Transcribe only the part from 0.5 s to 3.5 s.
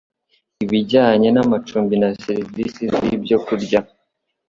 Ibijyanye n'amacumbi na serivisi z'ibyo